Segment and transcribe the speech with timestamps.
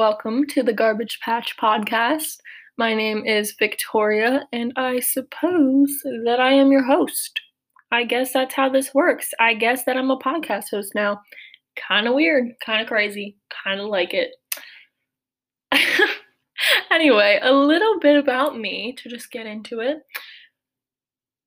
[0.00, 2.38] Welcome to the Garbage Patch Podcast.
[2.78, 5.94] My name is Victoria, and I suppose
[6.24, 7.38] that I am your host.
[7.92, 9.28] I guess that's how this works.
[9.38, 11.20] I guess that I'm a podcast host now.
[11.76, 14.30] Kind of weird, kind of crazy, kind of like it.
[16.90, 19.98] anyway, a little bit about me to just get into it.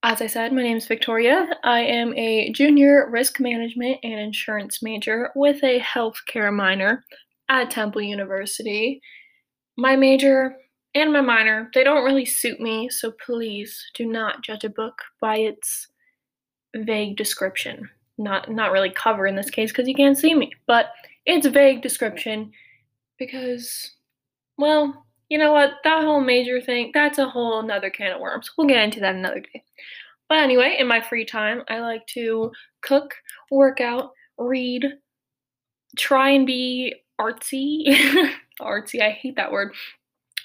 [0.04, 1.48] As I said, my name is Victoria.
[1.64, 7.04] I am a junior risk management and insurance major with a healthcare minor
[7.50, 9.02] at Temple University.
[9.78, 10.56] My major
[10.96, 15.02] and my minor, they don't really suit me, so please do not judge a book
[15.20, 15.88] by its
[16.76, 17.90] vague description.
[18.18, 20.92] Not not really cover in this case because you can't see me, but
[21.26, 22.52] it's vague description
[23.18, 23.92] because
[24.58, 25.72] well, you know what?
[25.84, 28.52] That whole major thing, that's a whole another can of worms.
[28.56, 29.64] We'll get into that another day.
[30.30, 32.52] But anyway, in my free time, I like to
[32.82, 33.16] cook,
[33.52, 34.86] work out, read,
[35.98, 37.96] try and be artsy.
[38.62, 39.74] artsy, I hate that word.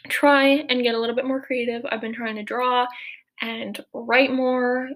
[0.08, 1.82] Try and get a little bit more creative.
[1.90, 2.86] I've been trying to draw
[3.40, 4.88] and write more.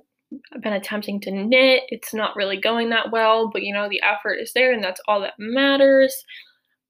[0.54, 1.82] I've been attempting to knit.
[1.88, 5.00] It's not really going that well, but you know, the effort is there and that's
[5.06, 6.24] all that matters.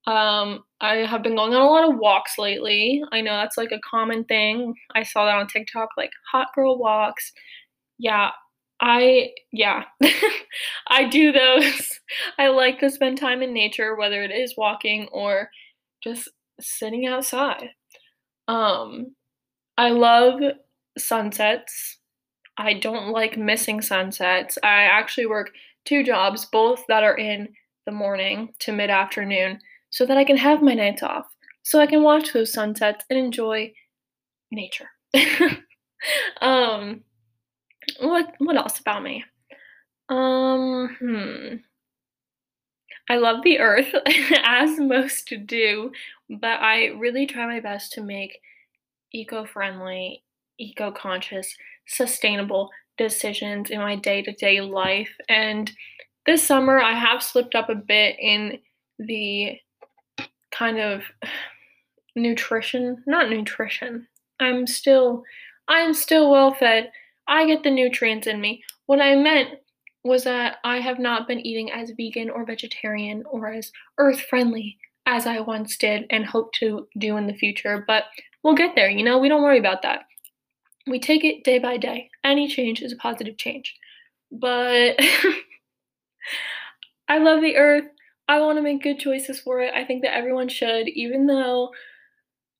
[0.05, 3.01] Um, I have been going on a lot of walks lately.
[3.11, 4.73] I know that's like a common thing.
[4.95, 7.31] I saw that on TikTok, like hot girl walks.
[7.99, 8.31] Yeah,
[8.83, 9.85] I, yeah,
[10.89, 11.99] I do those.
[12.37, 15.49] I like to spend time in nature, whether it is walking or
[16.03, 16.27] just
[16.59, 17.69] sitting outside.
[18.49, 19.15] Um,
[19.77, 20.41] I love
[20.97, 21.97] sunsets.
[22.57, 24.57] I don't like missing sunsets.
[24.61, 25.51] I actually work
[25.85, 27.47] two jobs, both that are in
[27.85, 29.59] the morning to mid afternoon
[29.91, 31.27] so that I can have my nights off,
[31.63, 33.71] so I can watch those sunsets and enjoy
[34.51, 34.89] nature.
[36.41, 37.01] um,
[37.99, 39.23] what what else about me?
[40.09, 41.55] Um, hmm.
[43.09, 43.93] I love the earth,
[44.43, 45.91] as most do,
[46.29, 48.39] but I really try my best to make
[49.13, 50.23] eco friendly,
[50.57, 51.55] eco conscious,
[51.87, 55.11] sustainable decisions in my day to day life.
[55.29, 55.71] And
[56.25, 58.59] this summer, I have slipped up a bit in
[58.99, 59.57] the
[60.51, 61.03] kind of
[62.15, 64.07] nutrition, not nutrition.
[64.39, 65.23] I'm still
[65.67, 66.91] I'm still well fed.
[67.27, 68.63] I get the nutrients in me.
[68.85, 69.49] What I meant
[70.03, 74.77] was that I have not been eating as vegan or vegetarian or as earth friendly
[75.05, 78.05] as I once did and hope to do in the future, but
[78.43, 80.01] we'll get there, you know, we don't worry about that.
[80.87, 82.09] We take it day by day.
[82.23, 83.75] Any change is a positive change.
[84.31, 84.99] But
[87.07, 87.85] I love the earth.
[88.27, 89.73] I want to make good choices for it.
[89.73, 91.71] I think that everyone should, even though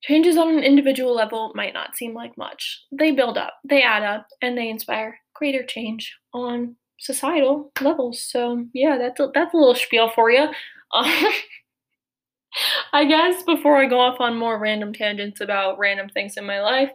[0.04, 2.84] changes on an individual level might not seem like much.
[2.92, 8.22] They build up, they add up, and they inspire greater change on societal levels.
[8.22, 10.50] So, yeah, that's a, that's a little spiel for you.
[12.94, 16.62] I guess before I go off on more random tangents about random things in my
[16.62, 16.92] life,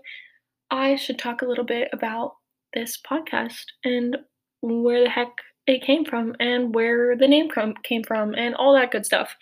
[0.71, 2.35] I should talk a little bit about
[2.75, 4.19] this podcast and
[4.61, 5.33] where the heck
[5.67, 7.49] it came from and where the name
[7.83, 9.35] came from and all that good stuff.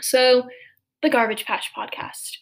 [0.00, 0.48] So,
[1.02, 2.36] the Garbage Patch Podcast.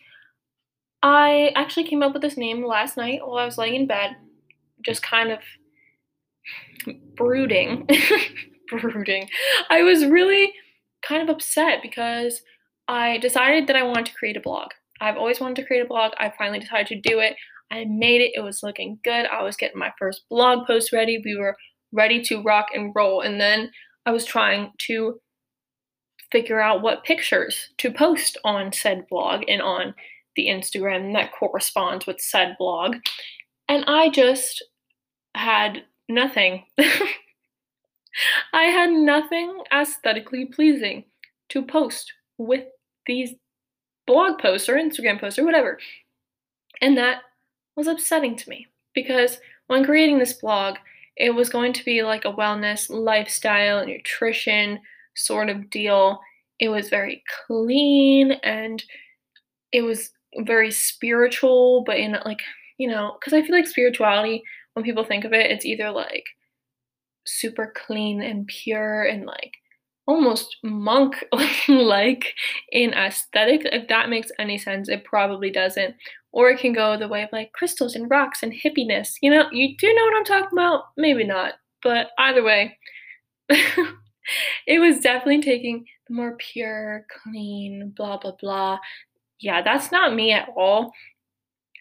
[1.03, 4.17] I actually came up with this name last night while I was laying in bed,
[4.85, 5.39] just kind of
[7.17, 7.89] brooding.
[8.69, 9.29] brooding.
[9.71, 10.53] I was really
[11.03, 12.43] kind of upset because
[12.89, 14.71] I decided that I wanted to create a blog.
[15.01, 16.13] I've always wanted to create a blog.
[16.19, 17.37] I finally decided to do it.
[17.71, 18.33] I made it.
[18.35, 19.27] It was looking good.
[19.27, 21.21] I was getting my first blog post ready.
[21.25, 21.57] We were
[21.93, 23.21] ready to rock and roll.
[23.21, 23.71] And then
[24.07, 25.21] I was trying to
[26.33, 29.95] figure out what pictures to post on said blog and on
[30.39, 32.95] the Instagram that corresponds with said blog.
[33.69, 34.65] And I just
[35.35, 36.65] had nothing.
[38.53, 41.05] I had nothing aesthetically pleasing
[41.49, 42.67] to post with
[43.07, 43.35] these
[44.07, 45.81] blog posts or Instagram posts or whatever.
[46.81, 47.23] And that
[47.75, 50.77] was upsetting to me because when creating this blog,
[51.17, 54.79] it was going to be like a wellness, lifestyle, nutrition
[55.17, 56.21] sort of deal.
[56.61, 58.85] It was very clean and
[59.73, 62.41] it was very spiritual, but in like,
[62.79, 64.43] you know, because I feel like spirituality,
[64.75, 66.25] when people think of it, it's either like
[67.27, 69.53] super clean and pure and like
[70.07, 71.25] almost monk
[71.69, 72.35] like
[72.73, 73.67] in aesthetics.
[73.71, 75.95] If that makes any sense, it probably doesn't.
[76.33, 79.15] Or it can go the way of like crystals and rocks and hippiness.
[79.23, 80.85] You know, you do know what I'm talking about?
[80.97, 81.55] Maybe not.
[81.83, 82.77] But either way,
[83.49, 88.79] it was definitely taking the more pure, clean, blah, blah, blah
[89.41, 90.93] yeah, that's not me at all.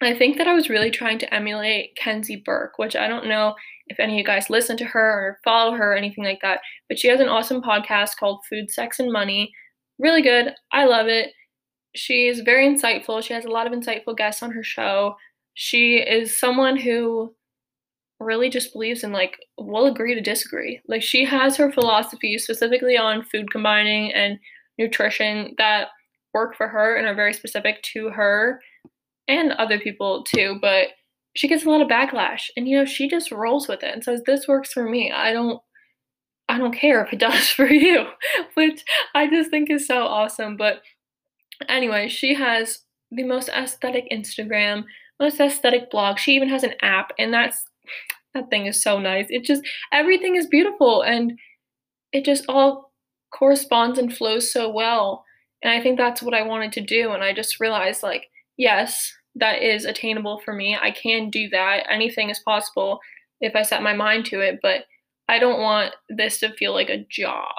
[0.01, 3.55] I think that I was really trying to emulate Kenzie Burke, which I don't know
[3.87, 6.59] if any of you guys listen to her or follow her or anything like that,
[6.87, 9.51] but she has an awesome podcast called Food, Sex, and Money.
[9.99, 10.53] really good.
[10.71, 11.31] I love it.
[11.95, 13.23] She's very insightful.
[13.23, 15.15] She has a lot of insightful guests on her show.
[15.55, 17.33] She is someone who
[18.19, 20.81] really just believes in like we'll agree to disagree.
[20.87, 24.37] Like she has her philosophy specifically on food combining and
[24.77, 25.87] nutrition that
[26.37, 28.61] work for her and are very specific to her
[29.27, 30.89] and other people too, but
[31.35, 34.03] she gets a lot of backlash and you know she just rolls with it and
[34.03, 35.11] says this works for me.
[35.11, 35.59] I don't
[36.49, 38.05] I don't care if it does for you,
[38.53, 38.83] which
[39.15, 40.57] I just think is so awesome.
[40.57, 40.81] But
[41.67, 44.83] anyway, she has the most aesthetic Instagram,
[45.19, 46.19] most aesthetic blog.
[46.19, 47.65] She even has an app, and that's
[48.33, 49.27] that thing is so nice.
[49.29, 51.37] It just everything is beautiful and
[52.13, 52.91] it just all
[53.31, 55.25] corresponds and flows so well.
[55.63, 57.11] And I think that's what I wanted to do.
[57.11, 58.27] And I just realized, like,
[58.57, 60.77] yes, that is attainable for me.
[60.79, 61.85] I can do that.
[61.89, 62.99] Anything is possible
[63.41, 64.59] if I set my mind to it.
[64.61, 64.85] But
[65.29, 67.53] I don't want this to feel like a job.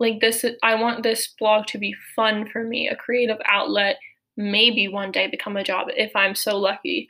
[0.00, 3.98] Like this I want this blog to be fun for me, a creative outlet,
[4.36, 7.08] maybe one day become a job if I'm so lucky.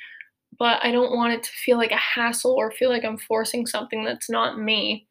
[0.59, 3.67] But I don't want it to feel like a hassle or feel like I'm forcing
[3.67, 5.07] something that's not me.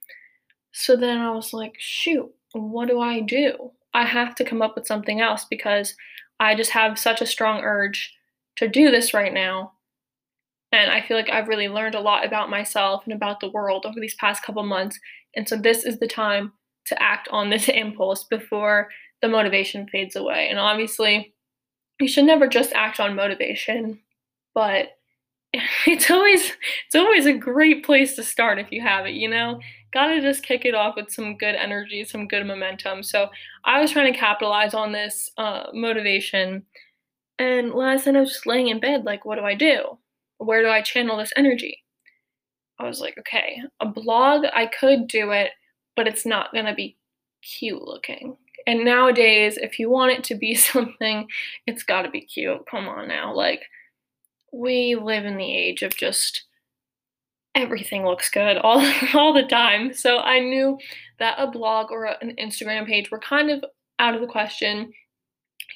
[0.72, 3.72] So then I was like, shoot, what do I do?
[3.94, 5.96] I have to come up with something else because
[6.40, 8.14] I just have such a strong urge
[8.58, 9.74] to do this right now
[10.72, 13.86] and I feel like I've really learned a lot about myself and about the world
[13.86, 15.00] over these past couple months.
[15.36, 16.54] And so this is the time
[16.88, 18.90] to act on this impulse before
[19.22, 20.48] the motivation fades away.
[20.50, 21.34] And obviously,
[22.00, 24.00] you should never just act on motivation,
[24.56, 24.98] but
[25.86, 26.54] it's always
[26.86, 29.60] it's always a great place to start if you have it, you know?
[29.94, 33.04] Got to just kick it off with some good energy, some good momentum.
[33.04, 33.30] So,
[33.66, 36.64] I was trying to capitalize on this uh, motivation
[37.40, 39.98] and last night I was just laying in bed like what do I do?
[40.42, 41.84] where do I channel this energy?
[42.80, 45.52] I was like, okay, a blog, I could do it,
[45.96, 46.98] but it's not going to be
[47.44, 48.38] cute looking.
[48.66, 51.28] And nowadays, if you want it to be something,
[51.68, 52.66] it's got to be cute.
[52.70, 53.34] Come on now.
[53.34, 53.62] Like,
[54.52, 56.44] we live in the age of just
[57.56, 58.80] everything looks good all,
[59.14, 59.94] all the time.
[59.94, 60.78] So I knew
[61.20, 63.64] that a blog or an Instagram page were kind of
[64.00, 64.92] out of the question.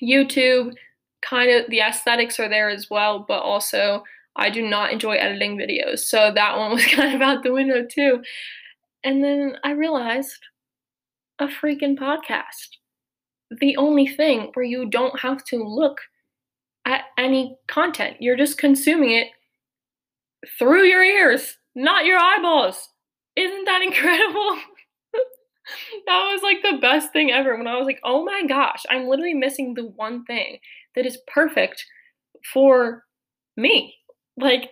[0.02, 0.74] YouTube,
[1.22, 4.04] kind of the aesthetics are there as well, but also
[4.36, 7.86] I do not enjoy editing videos, so that one was kind of out the window
[7.90, 8.22] too.
[9.04, 10.40] And then I realized
[11.40, 12.78] a freaking podcast.
[13.60, 16.00] The only thing where you don't have to look
[16.86, 19.28] at any content, you're just consuming it
[20.58, 22.90] through your ears, not your eyeballs.
[23.36, 24.58] Isn't that incredible?
[26.06, 29.08] that was like the best thing ever when I was like, oh my gosh, I'm
[29.08, 30.60] literally missing the one thing
[30.96, 31.84] that is perfect
[32.54, 33.04] for
[33.58, 33.96] me
[34.38, 34.70] like,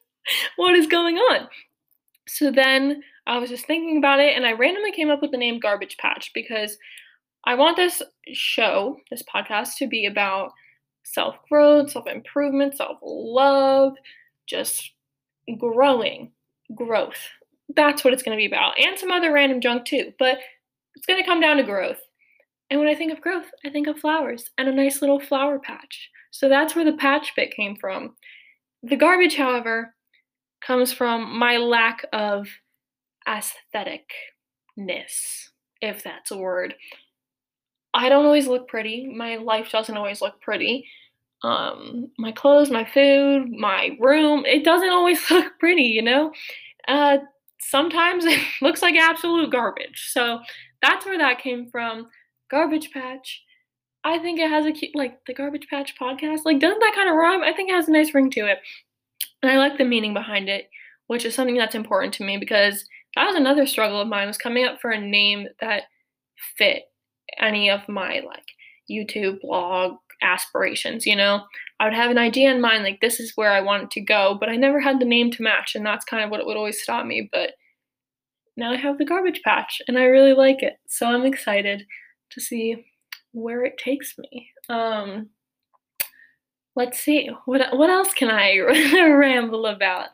[0.56, 1.48] what is going on?
[2.28, 5.36] So then I was just thinking about it and I randomly came up with the
[5.36, 6.76] name Garbage Patch because
[7.44, 8.02] I want this
[8.32, 10.50] show, this podcast, to be about
[11.04, 13.94] self growth, self improvement, self love,
[14.46, 14.90] just
[15.58, 16.32] growing,
[16.74, 17.18] growth.
[17.74, 20.38] That's what it's going to be about, and some other random junk too, but
[20.94, 21.98] it's going to come down to growth.
[22.70, 25.58] And when I think of growth, I think of flowers and a nice little flower
[25.58, 26.10] patch.
[26.30, 28.16] So that's where the patch bit came from.
[28.82, 29.94] The garbage, however,
[30.64, 32.48] comes from my lack of
[33.28, 34.00] aestheticness,
[35.80, 36.74] if that's a word.
[37.94, 39.06] I don't always look pretty.
[39.06, 40.86] My life doesn't always look pretty.
[41.42, 46.32] Um, my clothes, my food, my room, it doesn't always look pretty, you know?
[46.88, 47.18] Uh,
[47.60, 50.10] sometimes it looks like absolute garbage.
[50.12, 50.40] So
[50.82, 52.08] that's where that came from.
[52.50, 53.42] Garbage Patch.
[54.04, 56.44] I think it has a cute, like the Garbage Patch podcast.
[56.44, 57.42] Like, doesn't that kind of rhyme?
[57.42, 58.58] I think it has a nice ring to it.
[59.42, 60.70] And I like the meaning behind it,
[61.08, 62.84] which is something that's important to me because
[63.16, 65.84] that was another struggle of mine was coming up for a name that
[66.56, 66.84] fit
[67.38, 68.46] any of my like
[68.90, 71.42] YouTube blog aspirations, you know?
[71.78, 74.36] I would have an idea in mind like this is where I want to go,
[74.38, 76.82] but I never had the name to match and that's kind of what would always
[76.82, 77.52] stop me, but
[78.56, 80.78] now I have the garbage patch and I really like it.
[80.86, 81.86] So I'm excited
[82.30, 82.86] to see
[83.32, 84.48] where it takes me.
[84.68, 85.28] Um,
[86.74, 88.58] let's see what what else can I
[88.94, 90.08] ramble about.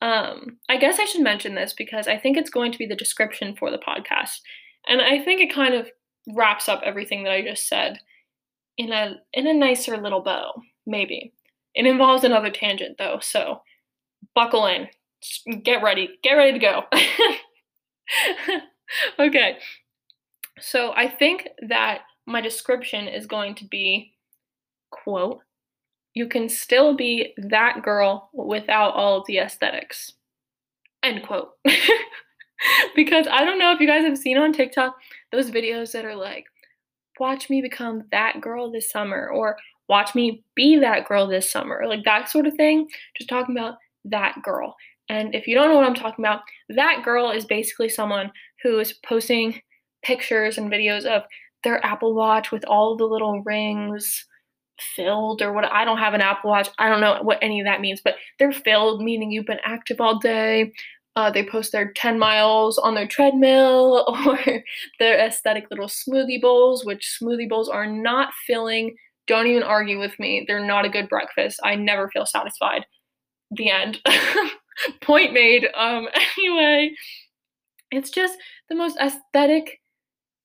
[0.00, 2.94] Um, I guess I should mention this because I think it's going to be the
[2.94, 4.40] description for the podcast,
[4.86, 5.88] and I think it kind of
[6.34, 7.98] wraps up everything that I just said
[8.78, 10.54] in a in a nicer little bow.
[10.86, 11.34] Maybe
[11.74, 13.60] it involves another tangent though, so
[14.34, 14.88] buckle in,
[15.62, 16.82] get ready, get ready to go.
[19.18, 19.58] okay,
[20.60, 24.12] so I think that my description is going to be
[24.90, 25.40] quote
[26.14, 30.12] you can still be that girl without all the aesthetics
[31.02, 31.50] end quote
[32.96, 34.96] because i don't know if you guys have seen on tiktok
[35.30, 36.46] those videos that are like
[37.20, 39.56] watch me become that girl this summer or
[39.88, 42.88] watch me be that girl this summer, like that sort of thing.
[43.16, 44.76] Just talking about that girl.
[45.08, 48.30] And if you don't know what I'm talking about, that girl is basically someone
[48.62, 49.60] who is posting
[50.02, 51.22] pictures and videos of
[51.64, 54.26] their Apple Watch with all the little rings
[54.94, 56.68] filled or what I don't have an Apple Watch.
[56.78, 60.00] I don't know what any of that means, but they're filled, meaning you've been active
[60.00, 60.72] all day.
[61.18, 64.38] Uh, they post their 10 miles on their treadmill or
[65.00, 68.94] their aesthetic little smoothie bowls, which smoothie bowls are not filling.
[69.26, 70.44] Don't even argue with me.
[70.46, 71.58] They're not a good breakfast.
[71.64, 72.86] I never feel satisfied.
[73.50, 73.98] The end.
[75.00, 75.66] Point made.
[75.74, 76.06] Um,
[76.38, 76.94] anyway,
[77.90, 79.80] it's just the most aesthetic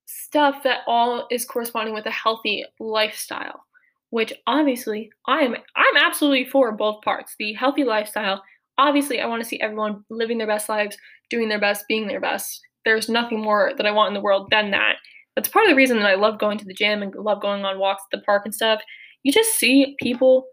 [0.08, 3.64] stuff that all is corresponding with a healthy lifestyle
[4.10, 7.34] which obviously I'm I'm absolutely for both parts.
[7.40, 8.44] The healthy lifestyle
[8.78, 10.98] obviously I want to see everyone living their best lives,
[11.30, 12.62] doing their best, being their best.
[12.86, 14.96] There's nothing more that I want in the world than that.
[15.36, 17.66] That's part of the reason that I love going to the gym and love going
[17.66, 18.82] on walks at the park and stuff.
[19.24, 20.46] You just see people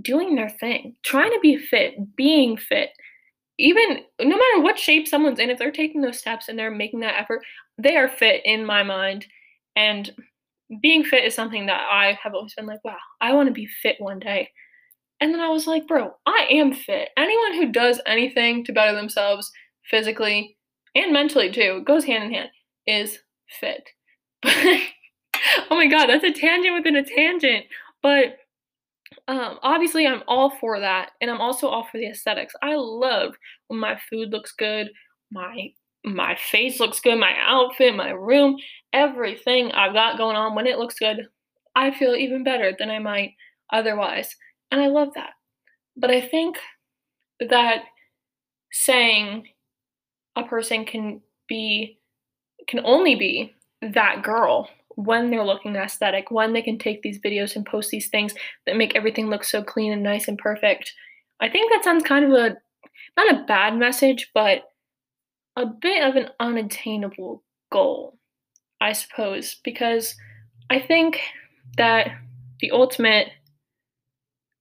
[0.00, 2.90] doing their thing, trying to be fit, being fit.
[3.58, 7.00] Even no matter what shape someone's in, if they're taking those steps and they're making
[7.00, 7.42] that effort,
[7.78, 9.26] they are fit in my mind.
[9.74, 10.12] And
[10.80, 13.66] being fit is something that I have always been like, wow, I want to be
[13.66, 14.50] fit one day.
[15.20, 17.08] And then I was like, bro, I am fit.
[17.16, 19.50] Anyone who does anything to better themselves
[19.90, 20.56] physically
[20.94, 22.50] and mentally too, goes hand in hand,
[22.86, 23.18] is
[23.48, 23.88] fit.
[24.44, 24.80] oh
[25.70, 27.66] my god, that's a tangent within a tangent.
[28.02, 28.36] But
[29.28, 32.54] um, obviously, I'm all for that, and I'm also all for the aesthetics.
[32.62, 33.34] I love
[33.68, 34.90] when my food looks good,
[35.30, 35.72] my
[36.04, 38.56] my face looks good, my outfit, my room,
[38.92, 40.54] everything I've got going on.
[40.54, 41.26] When it looks good,
[41.74, 43.32] I feel even better than I might
[43.72, 44.34] otherwise.
[44.70, 45.30] And I love that.
[45.96, 46.58] But I think
[47.40, 47.84] that
[48.72, 49.48] saying
[50.36, 51.98] a person can be,
[52.68, 57.54] can only be that girl when they're looking aesthetic, when they can take these videos
[57.54, 58.34] and post these things
[58.66, 60.92] that make everything look so clean and nice and perfect.
[61.40, 62.56] I think that sounds kind of a,
[63.16, 64.64] not a bad message, but
[65.56, 68.18] a bit of an unattainable goal,
[68.80, 70.14] I suppose, because
[70.70, 71.20] I think
[71.76, 72.08] that
[72.60, 73.28] the ultimate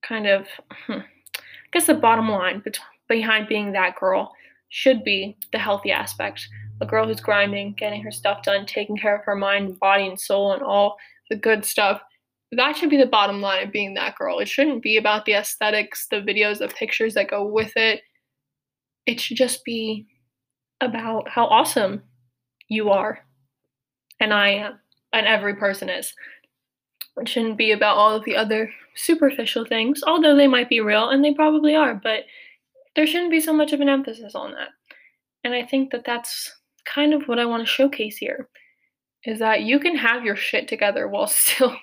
[0.07, 0.47] kind of,
[0.85, 2.63] hmm, I guess the bottom line
[3.07, 4.33] behind being that girl
[4.69, 6.47] should be the healthy aspect.
[6.81, 10.19] A girl who's grinding, getting her stuff done, taking care of her mind, body, and
[10.19, 10.97] soul, and all
[11.29, 12.01] the good stuff.
[12.51, 14.39] That should be the bottom line of being that girl.
[14.39, 18.01] It shouldn't be about the aesthetics, the videos, the pictures that go with it.
[19.05, 20.07] It should just be
[20.81, 22.03] about how awesome
[22.67, 23.19] you are
[24.19, 24.79] and I am,
[25.13, 26.13] and every person is.
[27.17, 31.09] It shouldn't be about all of the other superficial things, although they might be real
[31.09, 32.25] and they probably are, but
[32.95, 34.69] there shouldn't be so much of an emphasis on that.
[35.43, 36.51] And I think that that's
[36.85, 38.49] kind of what I want to showcase here
[39.25, 41.75] is that you can have your shit together while still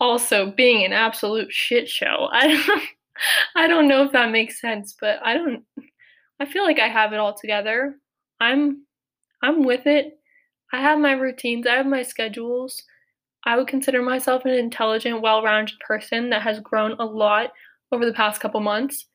[0.00, 2.28] also being an absolute shit show.
[2.32, 2.82] I don't,
[3.54, 5.64] I don't know if that makes sense, but I don't
[6.38, 7.96] I feel like I have it all together.
[8.40, 8.84] I'm
[9.42, 10.18] I'm with it.
[10.72, 12.82] I have my routines, I have my schedules.
[13.46, 17.52] I would consider myself an intelligent, well-rounded person that has grown a lot
[17.92, 19.06] over the past couple months,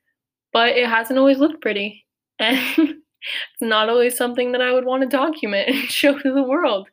[0.54, 2.06] but it hasn't always looked pretty.
[2.40, 6.42] And it's not always something that I would want to document and show to the
[6.42, 6.90] world.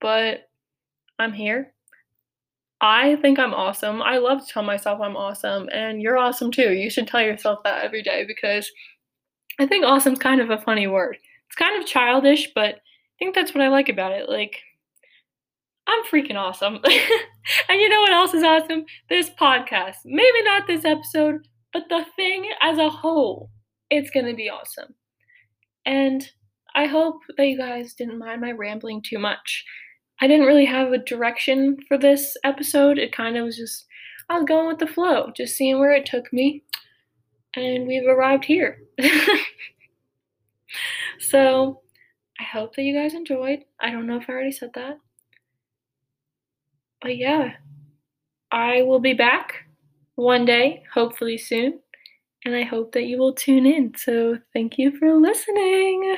[0.00, 0.48] But
[1.18, 1.74] I'm here.
[2.80, 4.00] I think I'm awesome.
[4.00, 6.72] I love to tell myself I'm awesome, and you're awesome too.
[6.72, 8.70] You should tell yourself that every day because
[9.58, 11.18] I think awesome's kind of a funny word.
[11.46, 12.80] It's kind of childish, but I
[13.18, 14.30] think that's what I like about it.
[14.30, 14.56] Like,
[15.90, 16.74] I'm freaking awesome.
[17.68, 18.84] and you know what else is awesome?
[19.08, 19.96] This podcast.
[20.04, 23.50] Maybe not this episode, but the thing as a whole.
[23.90, 24.94] It's going to be awesome.
[25.84, 26.30] And
[26.76, 29.64] I hope that you guys didn't mind my rambling too much.
[30.20, 32.96] I didn't really have a direction for this episode.
[32.96, 33.86] It kind of was just,
[34.28, 36.62] I was going with the flow, just seeing where it took me
[37.56, 38.78] and we've arrived here.
[41.18, 41.80] so
[42.38, 43.64] I hope that you guys enjoyed.
[43.80, 44.98] I don't know if I already said that.
[47.02, 47.52] But yeah,
[48.52, 49.64] I will be back
[50.16, 51.80] one day, hopefully soon.
[52.44, 53.94] And I hope that you will tune in.
[53.96, 56.16] So thank you for listening.